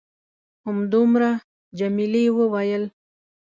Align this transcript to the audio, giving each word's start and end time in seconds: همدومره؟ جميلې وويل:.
همدومره؟ 0.65 1.31
جميلې 1.79 2.23
وويل:. 2.37 2.83